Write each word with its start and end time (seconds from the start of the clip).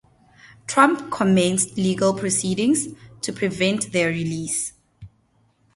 Trump 0.65 1.11
commenced 1.11 1.77
legal 1.77 2.11
proceedings 2.11 2.87
to 3.21 3.31
prevent 3.31 3.91
their 3.91 4.07
release. 4.09 4.73